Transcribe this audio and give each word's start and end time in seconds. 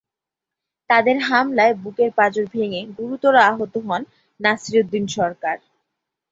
তাদের 0.89 1.17
হামলায় 1.27 1.73
বুকের 1.81 2.11
পাঁজর 2.17 2.45
ভেঙে 2.53 2.81
গুরুতর 2.97 3.33
আহত 3.49 3.73
হন 3.85 4.01
নাসির 4.39 4.75
উদ্দিন 4.81 5.05
সরকার। 5.17 5.57